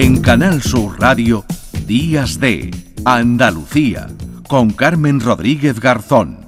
En 0.00 0.22
Canal 0.22 0.62
Sur 0.62 1.00
Radio, 1.00 1.44
Días 1.84 2.38
de 2.38 2.70
Andalucía, 3.04 4.06
con 4.46 4.70
Carmen 4.70 5.18
Rodríguez 5.18 5.80
Garzón. 5.80 6.38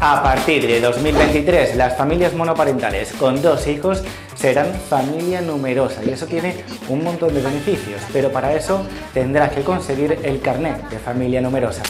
A 0.00 0.22
partir 0.22 0.68
de 0.68 0.80
2023, 0.80 1.74
las 1.74 1.98
familias 1.98 2.34
monoparentales 2.34 3.12
con 3.14 3.42
dos 3.42 3.66
hijos 3.66 4.04
serán 4.36 4.72
familia 4.72 5.40
numerosa 5.40 6.00
y 6.04 6.10
eso 6.10 6.26
tiene 6.26 6.62
un 6.88 7.02
montón 7.02 7.34
de 7.34 7.42
beneficios, 7.42 8.00
pero 8.12 8.30
para 8.30 8.54
eso 8.54 8.86
tendrás 9.12 9.50
que 9.50 9.62
conseguir 9.62 10.16
el 10.22 10.40
carnet 10.40 10.88
de 10.90 10.98
familia 11.00 11.40
numerosa. 11.40 11.82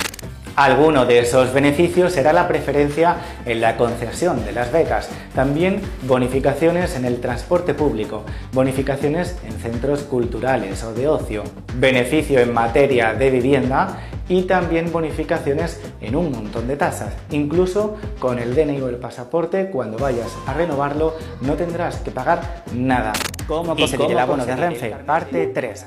Alguno 0.59 1.07
de 1.07 1.21
esos 1.21 1.53
beneficios 1.53 2.15
será 2.15 2.33
la 2.33 2.49
preferencia 2.49 3.15
en 3.47 3.61
la 3.61 3.77
concesión 3.77 4.45
de 4.45 4.51
las 4.51 4.73
becas, 4.73 5.09
también 5.33 5.81
bonificaciones 6.03 6.97
en 6.97 7.05
el 7.05 7.21
transporte 7.21 7.75
público, 7.75 8.25
bonificaciones 8.53 9.37
en 9.45 9.53
centros 9.53 10.03
culturales 10.03 10.83
o 10.83 10.93
de 10.93 11.07
ocio, 11.07 11.45
beneficio 11.77 12.41
en 12.41 12.53
materia 12.53 13.15
de 13.15 13.31
vivienda 13.31 14.01
y 14.29 14.43
también 14.43 14.91
bonificaciones 14.91 15.81
en 16.01 16.17
un 16.17 16.33
montón 16.33 16.67
de 16.67 16.75
tasas. 16.75 17.15
Incluso 17.31 17.97
con 18.19 18.41
el 18.41 18.57
DNI 18.57 18.81
o 18.81 18.89
el 18.89 18.97
pasaporte, 18.97 19.71
cuando 19.71 19.97
vayas 19.97 20.37
a 20.49 20.55
renovarlo, 20.55 21.15
no 21.41 21.55
tendrás 21.55 21.99
que 21.99 22.11
pagar 22.11 22.65
nada. 22.75 23.13
¿Cómo 23.47 23.77
conseguir 23.77 24.11
el 24.11 24.19
abono 24.19 24.45
de 24.45 24.57
Renfe? 24.57 24.91
Parte 25.07 25.47
3. 25.47 25.85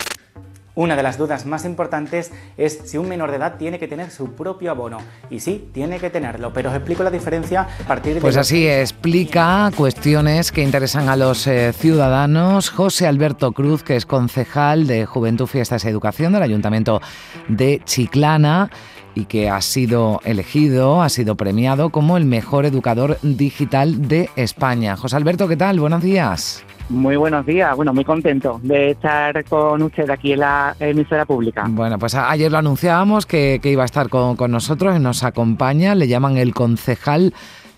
Una 0.74 0.96
de 0.96 1.04
las 1.04 1.18
dudas 1.18 1.46
más 1.46 1.66
importantes 1.66 2.32
es 2.58 2.80
si 2.86 2.98
un 2.98 3.10
menor 3.10 3.30
de 3.32 3.38
edad 3.38 3.58
tiene 3.58 3.78
que 3.78 3.90
tener 3.90 4.10
su 4.10 4.34
propio 4.34 4.72
abono. 4.72 5.00
Y 5.30 5.42
sí, 5.42 5.70
tiene 5.74 6.00
que 6.00 6.10
tenerlo, 6.10 6.54
pero 6.54 6.70
os 6.70 6.76
explico 6.76 7.04
la 7.04 7.12
diferencia 7.12 7.68
a 7.84 7.88
partir 7.88 8.16
de... 8.16 8.22
Pues 8.22 8.38
así 8.38 8.68
explica 8.68 9.70
cuestiones 9.76 10.52
que 10.52 10.64
interesan 10.64 11.10
a 11.10 11.18
los 11.18 11.46
eh, 11.48 11.74
ciudadanos 11.74 12.70
José 12.70 13.06
Alberto 13.06 13.52
Cruz, 13.52 13.84
que 13.84 13.98
es 13.98 14.06
concejal 14.06 14.88
de 14.88 15.06
Juventud, 15.06 15.48
Fiestas 15.48 15.84
y 15.84 15.90
Educación 15.90 16.32
del 16.32 16.44
Ayuntamiento 16.44 17.02
de 17.50 17.82
Chiclana 17.84 18.70
y 19.14 19.26
que 19.26 19.50
ha 19.50 19.60
sido 19.62 20.22
elegido, 20.24 21.02
ha 21.02 21.10
sido 21.10 21.36
premiado 21.36 21.90
como 21.90 22.16
el 22.16 22.24
mejor 22.24 22.66
educador 22.66 23.18
digital 23.22 24.08
de 24.08 24.30
España. 24.38 24.96
José 24.96 25.18
Alberto, 25.18 25.50
¿qué 25.50 25.58
tal? 25.58 25.82
Buenos 25.82 26.02
días. 26.02 26.64
Muy 26.92 27.16
buenos 27.16 27.46
días, 27.46 27.74
bueno, 27.78 27.94
muy 27.94 28.04
contento 28.04 28.60
de 28.62 28.92
estar 28.92 29.46
con 29.46 29.82
usted 29.82 30.10
aquí 30.10 30.34
en 30.34 30.42
la 30.42 30.76
emisora 30.78 31.26
pública. 31.26 31.66
Bueno, 31.70 31.98
pues 31.98 32.16
ayer 32.16 32.52
lo 32.52 32.58
anunciábamos 32.58 33.26
que, 33.26 33.62
iba 33.64 33.84
a 33.84 33.86
estar 33.86 34.10
con, 34.10 34.36
nosotros 34.52 34.98
y 34.98 35.00
nos 35.00 35.24
acompaña, 35.24 35.96
le 35.96 36.10
llaman 36.10 36.36
el 36.36 36.54
concejal 36.54 37.34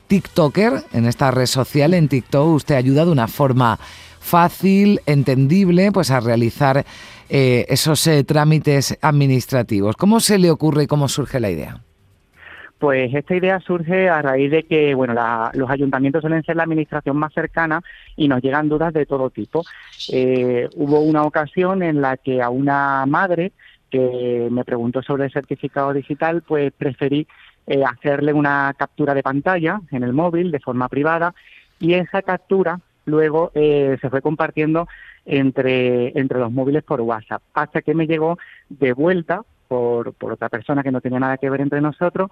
TikToker 0.08 0.84
en 0.94 1.06
esta 1.06 1.30
red 1.30 1.46
social, 1.46 1.94
en 1.94 2.08
TikTok, 2.08 2.56
usted 2.56 2.74
ayuda 2.74 3.06
de 3.06 3.12
una 3.12 3.28
forma 3.28 3.78
fácil, 4.20 5.00
entendible, 5.06 5.92
pues 5.92 6.10
a 6.10 6.20
realizar 6.20 6.84
eh, 7.30 7.68
esos 7.70 8.08
eh, 8.08 8.24
trámites 8.24 8.98
administrativos. 9.00 9.96
¿Cómo 9.96 10.22
se 10.22 10.40
le 10.40 10.50
ocurre 10.50 10.84
y 10.84 10.88
cómo 10.88 11.08
surge 11.08 11.40
la 11.40 11.52
idea? 11.52 11.84
Pues 12.84 13.14
esta 13.14 13.34
idea 13.34 13.62
surge 13.62 14.10
a 14.10 14.22
raíz 14.22 14.52
de 14.52 14.64
que, 14.64 14.94
bueno, 14.94 15.16
los 15.54 15.70
ayuntamientos 15.70 16.20
suelen 16.20 16.44
ser 16.44 16.58
la 16.58 16.64
administración 16.64 17.16
más 17.16 17.32
cercana 17.32 17.82
y 18.18 18.28
nos 18.28 18.42
llegan 18.42 18.68
dudas 18.68 18.92
de 18.92 19.06
todo 19.06 19.30
tipo. 19.30 19.64
Eh, 20.12 20.68
hubo 20.76 21.00
una 21.00 21.24
ocasión 21.24 21.82
en 21.82 22.02
la 22.02 22.18
que 22.18 22.42
a 22.42 22.50
una 22.50 23.06
madre 23.06 23.54
que 23.90 24.50
me 24.52 24.66
preguntó 24.66 25.02
sobre 25.02 25.24
el 25.24 25.32
certificado 25.32 25.94
digital, 25.94 26.42
pues 26.46 26.74
preferí 26.74 27.26
eh, 27.68 27.86
hacerle 27.86 28.34
una 28.34 28.76
captura 28.78 29.14
de 29.14 29.24
pantalla 29.24 29.80
en 29.90 30.04
el 30.04 30.12
móvil 30.12 30.52
de 30.52 30.60
forma 30.60 30.90
privada 30.90 31.34
y 31.80 31.94
esa 31.94 32.22
captura 32.22 32.82
luego 33.06 33.54
eh, 33.56 33.98
se 34.02 34.10
fue 34.10 34.22
compartiendo 34.22 34.90
entre, 35.26 36.20
entre 36.20 36.38
los 36.38 36.52
móviles 36.52 36.84
por 36.84 37.00
WhatsApp, 37.00 37.44
hasta 37.54 37.82
que 37.82 37.94
me 37.94 38.08
llegó 38.08 38.38
de 38.68 38.92
vuelta 38.92 39.44
por, 39.70 40.14
por 40.14 40.34
otra 40.34 40.50
persona 40.50 40.84
que 40.84 40.92
no 40.92 41.02
tenía 41.02 41.20
nada 41.20 41.38
que 41.38 41.50
ver 41.50 41.62
entre 41.62 41.82
nosotros 41.82 42.30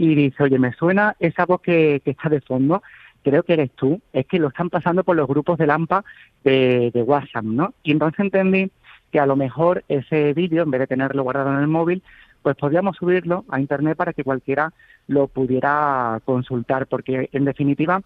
y 0.00 0.14
dice, 0.14 0.44
oye, 0.44 0.58
me 0.58 0.72
suena 0.72 1.14
esa 1.20 1.44
voz 1.44 1.60
que, 1.60 2.00
está 2.06 2.30
de 2.30 2.40
fondo, 2.40 2.82
creo 3.22 3.42
que 3.42 3.52
eres 3.52 3.70
tú, 3.72 4.00
es 4.14 4.24
que 4.24 4.38
lo 4.38 4.48
están 4.48 4.70
pasando 4.70 5.04
por 5.04 5.14
los 5.14 5.28
grupos 5.28 5.58
de 5.58 5.66
Lampa 5.66 6.06
de, 6.42 6.90
de 6.94 7.02
WhatsApp, 7.02 7.44
¿no? 7.44 7.74
Y 7.82 7.92
entonces 7.92 8.20
entendí 8.20 8.70
que 9.12 9.20
a 9.20 9.26
lo 9.26 9.36
mejor 9.36 9.84
ese 9.88 10.32
vídeo, 10.32 10.62
en 10.62 10.70
vez 10.70 10.80
de 10.80 10.86
tenerlo 10.86 11.22
guardado 11.22 11.52
en 11.52 11.60
el 11.60 11.66
móvil, 11.66 12.02
pues 12.40 12.56
podríamos 12.56 12.96
subirlo 12.96 13.44
a 13.50 13.60
Internet 13.60 13.98
para 13.98 14.14
que 14.14 14.24
cualquiera 14.24 14.72
lo 15.06 15.28
pudiera 15.28 16.18
consultar, 16.24 16.86
porque 16.86 17.28
en 17.32 17.44
definitiva 17.44 18.00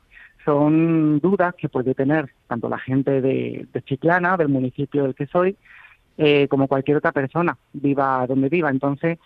son 0.45 1.21
dudas 1.21 1.55
que 1.55 1.69
puede 1.69 1.95
tener 1.95 2.31
tanto 2.49 2.69
la 2.69 2.79
gente 2.79 3.21
de, 3.21 3.69
de 3.73 3.83
Chiclana, 3.83 4.37
del 4.37 4.49
municipio 4.49 5.05
del 5.05 5.15
que 5.15 5.29
soy, 5.29 5.57
eh, 6.19 6.49
como 6.49 6.67
cualquier 6.67 6.97
otra 6.97 7.13
persona, 7.13 7.57
viva 7.73 8.27
donde 8.27 8.49
viva. 8.49 8.69
Entonces, 8.69 9.21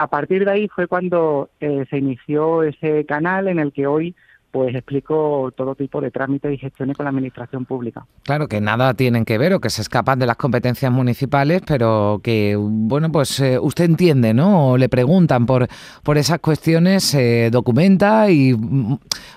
a 0.00 0.06
partir 0.06 0.46
de 0.46 0.50
ahí 0.50 0.68
fue 0.68 0.86
cuando 0.86 1.50
eh, 1.60 1.84
se 1.90 1.98
inició 1.98 2.62
ese 2.62 3.04
canal 3.04 3.48
en 3.48 3.58
el 3.58 3.70
que 3.70 3.86
hoy 3.86 4.16
pues 4.50 4.74
explico 4.74 5.52
todo 5.54 5.74
tipo 5.74 6.00
de 6.00 6.10
trámites 6.10 6.54
y 6.54 6.56
gestiones 6.56 6.96
con 6.96 7.04
la 7.04 7.10
administración 7.10 7.66
pública. 7.66 8.06
Claro, 8.24 8.48
que 8.48 8.62
nada 8.62 8.94
tienen 8.94 9.26
que 9.26 9.36
ver 9.36 9.52
o 9.52 9.60
que 9.60 9.68
se 9.68 9.82
escapan 9.82 10.18
de 10.18 10.26
las 10.26 10.36
competencias 10.36 10.90
municipales, 10.90 11.60
pero 11.66 12.20
que, 12.24 12.56
bueno, 12.58 13.12
pues 13.12 13.38
eh, 13.40 13.58
usted 13.60 13.84
entiende, 13.84 14.32
¿no? 14.32 14.70
O 14.70 14.78
le 14.78 14.88
preguntan 14.88 15.44
por, 15.44 15.68
por 16.02 16.16
esas 16.16 16.40
cuestiones, 16.40 17.04
se 17.04 17.50
documenta 17.50 18.30
y 18.30 18.56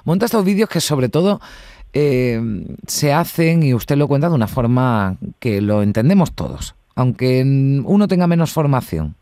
monta 0.06 0.26
estos 0.26 0.46
vídeos 0.46 0.70
que 0.70 0.80
sobre 0.80 1.10
todo 1.10 1.42
eh, 1.92 2.42
se 2.88 3.12
hacen, 3.12 3.64
y 3.64 3.74
usted 3.74 3.98
lo 3.98 4.08
cuenta 4.08 4.30
de 4.30 4.36
una 4.36 4.48
forma 4.48 5.18
que 5.40 5.60
lo 5.62 5.84
entendemos 5.84 6.34
todos, 6.34 6.74
aunque 6.96 7.44
uno 7.86 8.08
tenga 8.08 8.28
menos 8.28 8.54
formación. 8.54 9.16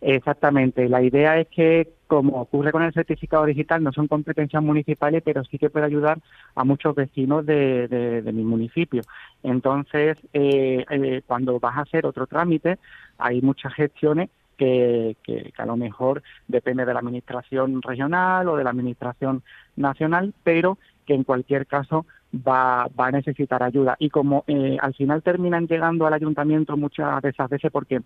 Exactamente. 0.00 0.88
La 0.88 1.02
idea 1.02 1.38
es 1.38 1.48
que, 1.48 1.88
como 2.06 2.40
ocurre 2.40 2.72
con 2.72 2.82
el 2.82 2.92
certificado 2.92 3.44
digital, 3.46 3.82
no 3.82 3.92
son 3.92 4.08
competencias 4.08 4.62
municipales, 4.62 5.22
pero 5.24 5.44
sí 5.44 5.58
que 5.58 5.70
puede 5.70 5.86
ayudar 5.86 6.18
a 6.54 6.64
muchos 6.64 6.94
vecinos 6.94 7.46
de, 7.46 8.22
mi 8.32 8.44
municipio. 8.44 9.02
Entonces, 9.42 10.18
eh, 10.32 10.84
eh, 10.90 11.22
cuando 11.26 11.58
vas 11.58 11.76
a 11.76 11.82
hacer 11.82 12.06
otro 12.06 12.26
trámite, 12.26 12.78
hay 13.18 13.40
muchas 13.40 13.74
gestiones 13.74 14.28
que, 14.56 15.16
que, 15.22 15.52
a 15.56 15.66
lo 15.66 15.76
mejor 15.76 16.22
depende 16.48 16.84
de 16.84 16.94
la 16.94 17.00
administración 17.00 17.82
regional 17.82 18.48
o 18.48 18.56
de 18.56 18.64
la 18.64 18.70
administración 18.70 19.42
nacional, 19.76 20.34
pero 20.42 20.78
que 21.06 21.14
en 21.14 21.24
cualquier 21.24 21.66
caso 21.66 22.06
va, 22.36 22.88
va 22.98 23.06
a 23.06 23.12
necesitar 23.12 23.62
ayuda. 23.62 23.96
Y 23.98 24.10
como 24.10 24.44
eh, 24.46 24.76
al 24.80 24.94
final 24.94 25.22
terminan 25.22 25.66
llegando 25.66 26.06
al 26.06 26.14
ayuntamiento 26.14 26.76
muchas 26.76 27.22
de 27.22 27.30
esas 27.30 27.48
veces, 27.48 27.70
porque 27.70 28.00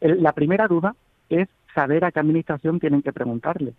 la 0.00 0.32
primera 0.32 0.66
duda 0.66 0.94
es 1.28 1.48
saber 1.74 2.04
a 2.04 2.12
qué 2.12 2.20
administración 2.20 2.80
tienen 2.80 3.02
que 3.02 3.12
preguntarle. 3.12 3.74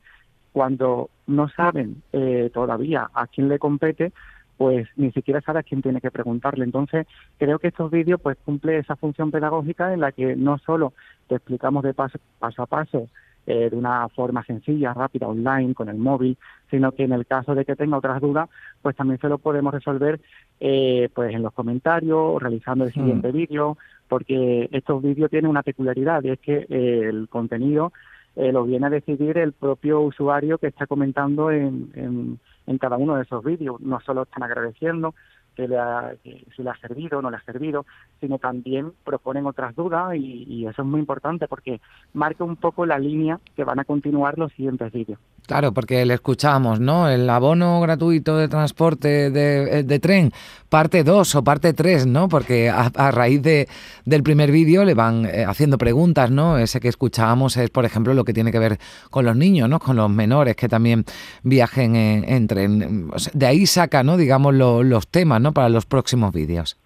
Cuando 0.51 1.09
no 1.27 1.49
saben 1.49 2.03
eh, 2.13 2.49
todavía 2.53 3.09
a 3.13 3.27
quién 3.27 3.47
le 3.47 3.59
compete, 3.59 4.11
pues 4.57 4.87
ni 4.95 5.11
siquiera 5.11 5.41
sabe 5.41 5.59
a 5.59 5.63
quién 5.63 5.81
tiene 5.81 6.01
que 6.01 6.11
preguntarle. 6.11 6.63
Entonces, 6.65 7.07
creo 7.37 7.57
que 7.59 7.69
estos 7.69 7.89
vídeos 7.89 8.21
pues 8.21 8.37
cumple 8.45 8.77
esa 8.77 8.95
función 8.95 9.31
pedagógica 9.31 9.93
en 9.93 10.01
la 10.01 10.11
que 10.11 10.35
no 10.35 10.57
solo 10.59 10.93
te 11.27 11.35
explicamos 11.35 11.83
de 11.83 11.93
paso, 11.93 12.19
paso 12.39 12.61
a 12.61 12.67
paso 12.67 13.09
eh, 13.47 13.69
de 13.69 13.75
una 13.75 14.07
forma 14.09 14.43
sencilla, 14.43 14.93
rápida, 14.93 15.27
online, 15.27 15.73
con 15.73 15.89
el 15.89 15.97
móvil, 15.97 16.37
sino 16.69 16.91
que 16.91 17.03
en 17.03 17.11
el 17.11 17.25
caso 17.25 17.55
de 17.55 17.65
que 17.65 17.75
tenga 17.75 17.97
otras 17.97 18.21
dudas, 18.21 18.49
pues 18.81 18.95
también 18.95 19.19
se 19.19 19.29
lo 19.29 19.37
podemos 19.37 19.73
resolver 19.73 20.19
eh, 20.59 21.09
pues 21.13 21.33
en 21.33 21.41
los 21.41 21.53
comentarios, 21.53 22.41
realizando 22.41 22.85
el 22.85 22.93
siguiente 22.93 23.29
mm. 23.29 23.35
vídeo, 23.35 23.77
porque 24.07 24.69
estos 24.71 25.01
vídeos 25.01 25.29
tienen 25.29 25.49
una 25.49 25.63
peculiaridad 25.63 26.23
y 26.23 26.29
es 26.29 26.39
que 26.39 26.65
eh, 26.69 27.09
el 27.09 27.27
contenido 27.29 27.91
lo 28.33 28.63
viene 28.63 28.87
a 28.87 28.89
decidir 28.89 29.37
el 29.37 29.51
propio 29.51 29.99
usuario 29.99 30.57
que 30.57 30.67
está 30.67 30.87
comentando 30.87 31.51
en, 31.51 31.91
en, 31.95 32.39
en 32.65 32.77
cada 32.77 32.95
uno 32.95 33.17
de 33.17 33.23
esos 33.23 33.43
vídeos. 33.43 33.81
No 33.81 33.99
solo 33.99 34.23
están 34.23 34.43
agradeciendo, 34.43 35.13
que, 35.55 35.67
le 35.67 35.77
ha, 35.77 36.13
si 36.23 36.63
le 36.63 36.69
ha 36.69 36.77
servido 36.77 37.19
o 37.19 37.21
no 37.21 37.29
le 37.29 37.37
ha 37.37 37.43
servido, 37.43 37.85
sino 38.19 38.37
también 38.39 38.93
proponen 39.03 39.45
otras 39.45 39.75
dudas 39.75 40.15
y, 40.15 40.65
eso 40.65 40.81
es 40.83 40.87
muy 40.87 40.99
importante 40.99 41.47
porque 41.47 41.81
marca 42.13 42.43
un 42.43 42.55
poco 42.55 42.85
la 42.85 42.99
línea 42.99 43.39
que 43.55 43.63
van 43.63 43.79
a 43.79 43.83
continuar 43.83 44.37
los 44.37 44.51
siguientes 44.53 44.91
vídeos. 44.91 45.19
Claro, 45.47 45.73
porque 45.73 46.05
le 46.05 46.13
escuchamos, 46.13 46.79
¿no? 46.79 47.09
El 47.09 47.29
abono 47.29 47.81
gratuito 47.81 48.37
de 48.37 48.47
transporte 48.47 49.31
de, 49.31 49.79
eh, 49.79 49.99
tren, 49.99 50.31
parte 50.69 51.03
2 51.03 51.35
o 51.35 51.43
parte 51.43 51.73
3, 51.73 52.07
¿no? 52.07 52.29
Porque 52.29 52.69
a, 52.69 53.11
raíz 53.11 53.41
de, 53.41 53.67
del 54.05 54.23
primer 54.23 54.51
vídeo 54.51 54.85
le 54.85 54.93
van 54.93 55.25
eh, 55.25 55.43
haciendo 55.45 55.77
preguntas, 55.77 56.31
¿no? 56.31 56.57
Ese 56.57 56.79
que 56.79 56.87
escuchábamos 56.87 57.57
es, 57.57 57.69
por 57.69 57.85
ejemplo, 57.85 58.13
lo 58.13 58.23
que 58.23 58.33
tiene 58.33 58.51
que 58.51 58.59
ver 58.59 58.77
con 59.09 59.25
los 59.25 59.35
niños, 59.35 59.67
¿no? 59.67 59.79
Con 59.79 59.97
los 59.97 60.09
menores 60.09 60.55
que 60.55 60.69
también 60.69 61.03
viajen 61.43 61.95
en, 61.95 62.47
tren. 62.47 63.09
De 63.33 63.45
ahí 63.45 63.65
saca, 63.65 64.03
¿no? 64.03 64.17
Digamos, 64.17 64.53
los 64.53 65.07
temas, 65.07 65.41
¿no? 65.41 65.53
Para 65.53 65.69
los 65.69 65.85
próximos 65.85 66.31
vídeos. 66.33 66.77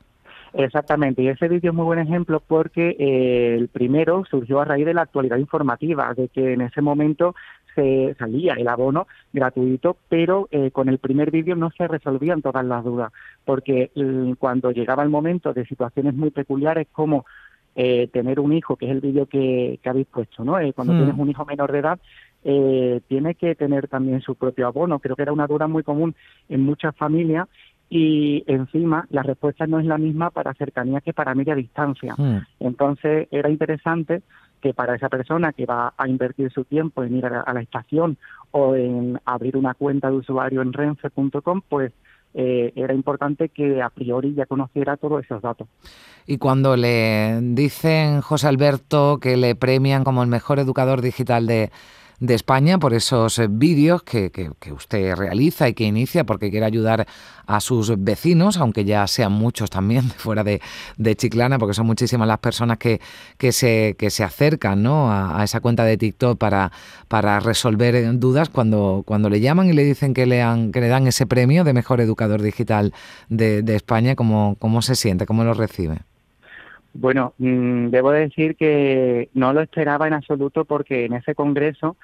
Exactamente, 0.58 1.22
y 1.22 1.28
ese 1.28 1.50
vídeo 1.50 1.72
es 1.72 1.76
muy 1.76 1.84
buen 1.84 2.00
ejemplo 2.00 2.42
porque 2.46 2.96
eh, 2.98 3.56
el 3.56 3.68
primero 3.68 4.24
surgió 4.30 4.62
a 4.62 4.66
raíz 4.66 4.86
de 4.86 4.94
la 4.94 5.02
actualidad 5.02 5.38
informativa, 5.38 6.14
de 6.14 6.30
que 6.30 6.54
en 6.54 6.62
ese 6.62 6.82
momento 6.82 7.36
se 7.76 8.16
salía 8.18 8.54
el 8.54 8.68
abono 8.68 9.08
gratuito, 9.34 9.98
pero 10.10 10.48
eh, 10.52 10.72
con 10.72 10.90
el 10.90 10.98
primer 10.98 11.32
vídeo 11.32 11.56
no 11.56 11.72
se 11.72 11.88
resolvían 11.88 12.42
todas 12.42 12.66
las 12.66 12.84
dudas, 12.84 13.12
porque 13.44 13.92
mm, 13.96 14.34
cuando 14.34 14.72
llegaba 14.72 15.04
el 15.04 15.10
momento 15.10 15.54
de 15.54 15.66
situaciones 15.66 16.14
muy 16.14 16.32
peculiares 16.32 16.88
como 16.92 17.26
eh, 17.76 18.08
tener 18.12 18.40
un 18.40 18.54
hijo, 18.54 18.78
que 18.78 18.86
es 18.86 18.92
el 18.92 19.02
vídeo 19.02 19.26
que, 19.26 19.80
habéis 19.86 20.08
puesto, 20.08 20.44
¿no? 20.44 20.60
Eh, 20.60 20.72
cuando 20.74 20.94
hmm. 20.94 20.98
tienes 20.98 21.16
un 21.18 21.30
hijo 21.30 21.46
menor 21.46 21.72
de 21.72 21.80
edad, 21.80 22.00
tiene 23.08 23.34
que 23.34 23.56
tener 23.56 23.88
también 23.88 24.22
su 24.22 24.36
propio 24.36 24.68
abono. 24.68 25.00
Creo 25.00 25.16
que 25.16 25.24
era 25.24 25.34
una 25.34 25.48
duda 25.48 25.68
muy 25.68 25.82
común 25.82 26.14
en 26.48 26.62
muchas 26.62 26.96
familias 26.96 27.48
y 27.90 28.44
encima 28.48 29.08
la 29.10 29.24
respuesta 29.24 29.68
no 29.68 29.80
es 29.80 29.86
la 29.86 29.98
misma 29.98 30.30
para 30.30 30.54
cercanía 30.54 31.02
que 31.02 31.14
para 31.14 31.36
media 31.36 31.56
distancia. 31.56 32.16
Hmm. 32.18 32.40
Entonces 32.60 33.28
era 33.32 33.50
interesante 33.50 34.22
que 34.62 34.74
para 34.74 34.96
esa 34.96 35.10
persona 35.10 35.54
que 35.54 35.66
va 35.66 35.94
a 35.98 36.08
invertir 36.08 36.52
su 36.52 36.64
tiempo 36.66 37.04
en 37.04 37.18
ir 37.18 37.26
a, 37.26 37.54
la 37.54 37.62
estación 37.62 38.18
o 38.52 38.76
en 38.76 39.20
abrir 39.26 39.58
una 39.58 39.74
cuenta 39.74 40.10
de 40.10 40.18
usuario 40.18 40.62
en 40.62 40.74
renfe.com, 40.74 41.62
pues 41.68 41.92
eh, 42.34 42.74
era 42.76 42.94
importante 42.94 43.50
que 43.50 43.82
a 43.82 43.90
priori 43.90 44.34
ya 44.34 44.46
conociera 44.46 44.98
todos 44.98 45.24
esos 45.24 45.42
datos. 45.42 45.68
Y 46.26 46.38
cuando 46.38 46.76
le 46.76 47.40
dicen, 47.42 48.22
José 48.22 48.48
Alberto, 48.48 49.20
que 49.22 49.38
le 49.38 49.56
premian 49.56 50.04
como 50.04 50.24
el 50.24 50.30
mejor 50.30 50.60
educador 50.60 51.02
digital 51.02 51.48
de, 51.48 51.72
de 52.26 52.34
España 52.36 52.78
por 52.78 52.94
esos 52.94 53.40
eh, 53.40 53.48
vídeos 53.50 54.04
que, 54.04 54.32
usted 54.72 55.16
realiza 55.16 55.70
y 55.70 55.74
que 55.74 55.84
inicia 55.84 56.26
porque 56.26 56.50
quiere 56.50 56.66
ayudar 56.66 57.08
a 57.46 57.60
sus 57.60 57.94
vecinos, 58.04 58.58
aunque 58.58 58.86
ya 58.86 59.06
sean 59.08 59.32
muchos 59.32 59.70
también 59.70 60.04
fuera 60.18 60.44
de, 60.44 60.62
Chiclana, 61.16 61.60
porque 61.60 61.74
son 61.74 61.86
muchísimas 61.86 62.28
las 62.28 62.40
personas 62.40 62.78
que, 62.78 63.00
que, 63.38 63.52
se, 63.52 63.96
que 63.98 64.10
se 64.10 64.24
acercan 64.24 64.84
¿no? 64.84 65.12
a, 65.12 65.44
esa 65.44 65.60
cuenta 65.60 65.84
de 65.84 65.98
TikTok 65.98 66.38
para, 66.38 66.72
para 67.08 67.40
resolver 67.40 68.18
dudas 68.20 68.50
cuando, 68.50 69.04
cuando 69.06 69.30
le 69.30 69.40
llaman 69.40 69.70
y 69.70 69.74
le 69.74 69.84
dicen 69.84 70.14
que 70.14 70.26
le, 70.26 70.42
han, 70.42 70.72
que 70.72 70.82
le 70.82 70.88
dan 70.88 71.08
ese 71.08 71.26
premio 71.26 71.64
de 71.64 71.74
mejor 71.74 72.02
educador 72.02 72.42
digital 72.42 72.94
de, 73.30 73.62
de 73.62 73.76
España, 73.76 74.16
¿cómo, 74.16 74.56
¿cómo 74.60 74.82
se 74.82 74.96
siente? 74.96 75.26
¿Cómo 75.26 75.44
lo 75.44 75.54
recibe? 75.54 76.02
Bueno, 76.98 77.34
mm, 77.40 77.90
debo 77.90 78.12
decir 78.12 78.56
que 78.56 79.30
no 79.34 79.52
lo 79.52 79.60
esperaba 79.60 80.08
en 80.08 80.14
absoluto 80.14 80.64
porque 80.64 81.04
en 81.06 81.14
ese 81.14 81.36
congreso 81.36 81.98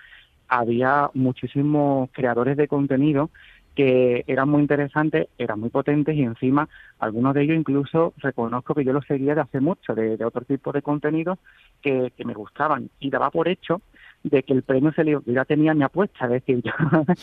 había 0.49 1.09
muchísimos 1.13 2.09
creadores 2.11 2.57
de 2.57 2.67
contenido 2.67 3.29
que 3.73 4.25
eran 4.27 4.49
muy 4.49 4.59
interesantes, 4.59 5.29
eran 5.37 5.61
muy 5.61 5.69
potentes 5.69 6.13
y 6.13 6.23
encima 6.23 6.67
algunos 6.99 7.33
de 7.33 7.43
ellos 7.43 7.57
incluso 7.57 8.13
reconozco 8.17 8.75
que 8.75 8.83
yo 8.83 8.91
los 8.91 9.05
seguía 9.05 9.33
de 9.33 9.39
hace 9.39 9.61
mucho, 9.61 9.95
de, 9.95 10.23
otro 10.25 10.41
tipo 10.41 10.73
de 10.73 10.81
contenidos 10.81 11.39
que, 11.81 12.11
me 12.25 12.33
gustaban 12.33 12.89
y 12.99 13.09
daba 13.09 13.31
por 13.31 13.47
hecho 13.47 13.81
de 14.23 14.43
que 14.43 14.51
el 14.51 14.63
premio 14.63 14.91
se 14.91 15.05
le 15.05 15.17
ya 15.25 15.45
tenía 15.45 15.73
mi 15.73 15.83
apuesta, 15.83 16.25
es 16.25 16.31
decir, 16.31 16.61
yo 16.65 16.73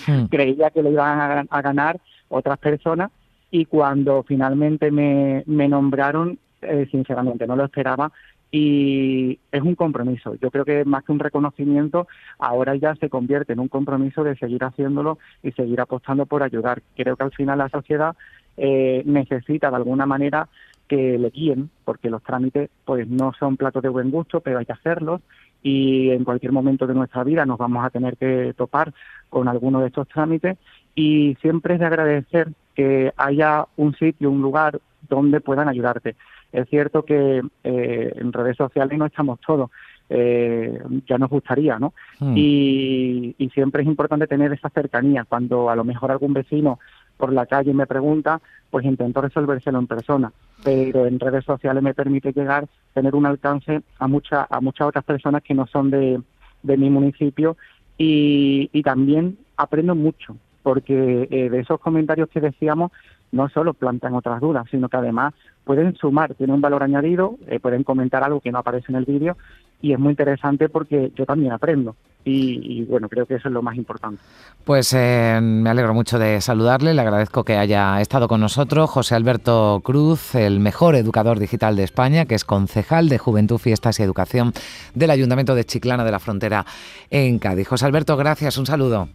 hmm. 0.07 0.25
creía 0.31 0.71
que 0.71 0.83
le 0.83 0.91
iban 0.91 1.47
a, 1.51 1.61
ganar 1.61 2.01
otras 2.31 2.59
personas 2.59 3.11
y 3.51 3.67
cuando 3.67 4.23
finalmente 4.23 4.91
me, 4.91 5.45
me 5.47 5.69
nombraron 5.69 6.39
eh, 6.63 6.87
sinceramente, 6.91 7.47
no 7.47 7.57
lo 7.57 7.65
esperaba 7.65 8.13
y 8.51 9.39
es 9.53 9.63
un 9.63 9.75
compromiso. 9.75 10.35
Yo 10.37 10.51
creo 10.51 10.65
que 10.65 10.85
más 10.85 11.05
que 11.05 11.13
un 11.13 11.19
reconocimiento, 11.19 12.09
ahora 12.39 12.75
ya 12.77 12.95
se 12.95 13.11
convierte 13.11 13.53
en 13.53 13.61
un 13.61 13.69
compromiso 13.69 14.25
de 14.25 14.37
seguir 14.37 14.65
haciéndolo 14.65 15.19
y 15.43 15.53
seguir 15.53 15.81
apostando 15.81 16.27
por 16.27 16.43
ayudar. 16.43 16.83
Creo 16.97 17.17
que 17.17 17.25
al 17.25 17.33
final 17.33 17.59
la 17.59 17.69
sociedad 17.69 18.17
eh, 18.57 19.03
necesita 19.05 19.71
de 19.71 19.77
alguna 19.77 20.07
manera 20.07 20.49
que 20.89 21.19
le 21.19 21.31
guíen, 21.31 21.71
porque 21.85 22.09
los 22.09 22.23
trámites 22.23 22.71
pues 22.87 23.07
no 23.07 23.33
son 23.39 23.59
platos 23.59 23.83
de 23.83 23.91
buen 23.91 24.11
gusto, 24.11 24.41
pero 24.41 24.59
hay 24.59 24.65
que 24.65 24.73
hacerlos 24.73 25.21
y 25.63 26.11
en 26.11 26.25
cualquier 26.25 26.53
momento 26.53 26.87
de 26.87 26.95
nuestra 26.95 27.25
vida 27.25 27.45
nos 27.45 27.59
vamos 27.59 27.85
a 27.85 27.91
tener 27.91 28.17
que 28.17 28.55
topar 28.57 28.95
con 29.29 29.49
alguno 29.49 29.81
de 29.81 29.89
estos 29.89 30.09
trámites 30.09 30.57
y 30.95 31.37
siempre 31.43 31.75
es 31.75 31.81
de 31.81 31.87
agradecer 31.87 32.49
que 32.75 33.13
haya 33.17 33.67
un 33.77 33.95
sitio, 33.97 34.31
un 34.31 34.41
lugar 34.41 34.81
donde 35.09 35.41
puedan 35.41 35.69
ayudarte. 35.69 36.17
Es 36.53 36.69
cierto 36.69 37.05
que 37.05 37.43
eh, 37.65 38.13
en 38.17 38.33
redes 38.33 38.57
sociales 38.57 38.99
no 38.99 39.07
estamos 39.07 39.39
todos, 39.41 39.71
eh, 40.09 40.79
ya 41.07 41.19
nos 41.19 41.29
gustaría, 41.29 41.79
¿no? 41.79 41.93
Hmm. 42.19 42.35
Y, 42.37 43.35
siempre 43.53 43.83
es 43.83 43.89
importante 43.89 44.27
tener 44.27 44.53
esa 44.53 44.71
cercanía. 44.71 45.25
Cuando 45.25 45.69
a 45.69 45.75
lo 45.75 45.83
mejor 45.83 46.11
algún 46.11 46.33
vecino 46.33 46.79
por 47.17 47.33
la 47.33 47.47
calle 47.47 47.75
me 47.75 47.87
pregunta, 47.87 48.41
pues 48.71 48.85
intento 48.85 49.21
resolvérselo 49.21 49.79
en 49.79 49.87
persona. 49.87 50.33
Pero 50.63 51.07
en 51.07 51.19
redes 51.19 51.45
sociales 51.45 51.83
me 51.83 51.95
permite 51.95 52.33
llegar, 52.33 52.69
tener 52.95 53.15
un 53.15 53.27
alcance 53.27 53.83
a, 53.99 54.07
muchas 54.07 54.47
a 54.49 54.61
muchas 54.61 54.89
otras 54.89 55.05
personas 55.05 55.43
que 55.43 55.55
no 55.55 55.67
son 55.67 55.91
de, 55.91 56.21
mi 56.63 56.91
municipio 56.91 57.57
y, 57.97 58.83
también 58.83 59.39
aprendo 59.57 59.95
mucho, 59.95 60.37
porque 60.63 61.27
eh, 61.31 61.51
de 61.51 61.61
esos 61.61 61.81
comentarios 61.81 62.29
que 62.29 62.41
decíamos 62.41 62.93
no 63.33 63.49
solo 63.49 63.75
plantean 63.75 64.15
otras 64.15 64.41
dudas, 64.41 64.67
sino 64.71 64.89
que 64.89 64.97
además 64.97 65.35
pueden 65.65 65.95
sumar, 65.97 66.35
tienen 66.35 66.55
un 66.55 66.61
valor 66.61 66.83
añadido, 66.83 67.37
eh, 67.47 67.61
pueden 67.61 67.85
comentar 67.85 68.25
algo 68.25 68.41
que 68.41 68.51
no 68.51 68.59
aparece 68.59 68.87
en 68.91 68.97
el 68.97 69.05
vídeo 69.05 69.37
y 69.81 69.93
es 69.93 69.99
muy 69.99 70.11
interesante 70.11 70.69
porque 70.69 71.13
yo 71.15 71.27
también 71.27 71.53
aprendo. 71.53 71.97
Y, 72.25 72.85
bueno, 72.85 73.09
creo 73.09 73.25
que 73.25 73.37
eso 73.37 73.49
es 73.49 73.55
lo 73.55 73.63
más 73.63 73.75
importante. 73.77 74.21
Pues 74.65 74.93
eh, 74.93 75.39
me 75.41 75.71
alegro 75.71 75.95
mucho 75.95 76.19
de 76.19 76.43
saludarle, 76.43 76.93
le 76.93 77.01
agradezco 77.01 77.43
que 77.43 77.57
haya 77.57 77.99
estado 78.03 78.29
con 78.29 78.41
nosotros 78.41 78.91
José 78.91 79.15
Alberto 79.15 79.81
Cruz, 79.83 80.35
el 80.35 80.61
mejor 80.61 80.95
educador 80.95 81.39
digital 81.39 81.75
de 81.75 81.85
España, 81.85 82.27
que 82.27 82.35
es 82.35 82.45
concejal 82.45 83.09
de 83.09 83.17
Juventud, 83.17 83.57
Fiestas 83.57 83.99
y 83.99 84.03
Educación 84.03 84.53
del 84.95 85.11
Ayuntamiento 85.11 85.55
de 85.55 85.65
Chiclana 85.65 86.05
de 86.05 86.11
la 86.11 86.19
Frontera 86.19 86.67
en 87.09 87.39
Cádiz. 87.39 87.67
José 87.67 87.87
Alberto, 87.87 88.15
gracias, 88.19 88.59
un 88.59 88.67
saludo. 88.67 89.09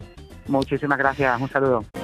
Muchísimas 0.48 0.98
gracias, 0.98 1.40
un 1.40 1.48
saludo. 1.48 2.03